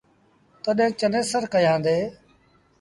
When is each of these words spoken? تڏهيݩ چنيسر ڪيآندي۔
تڏهيݩ 0.63 0.97
چنيسر 0.99 1.43
ڪيآندي۔ 1.53 1.97